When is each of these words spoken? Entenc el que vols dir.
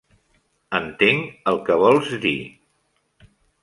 Entenc 0.79 1.53
el 1.53 1.63
que 1.69 1.79
vols 1.85 2.13
dir. 2.27 2.37